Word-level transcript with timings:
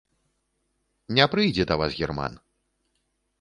Не 1.17 1.27
прыйдзе 1.33 1.67
да 1.73 1.77
вас 1.83 1.91
герман. 2.01 2.41